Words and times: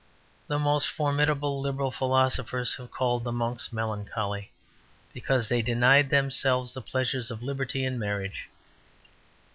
The 0.47 0.57
most 0.57 0.87
formidable 0.87 1.61
liberal 1.61 1.91
philosophers 1.91 2.73
have 2.77 2.89
called 2.89 3.23
the 3.23 3.31
monks 3.31 3.71
melancholy 3.71 4.51
because 5.13 5.47
they 5.47 5.61
denied 5.61 6.09
themselves 6.09 6.73
the 6.73 6.81
pleasures 6.81 7.29
of 7.29 7.43
liberty 7.43 7.85
and 7.85 7.99
marriage. 7.99 8.49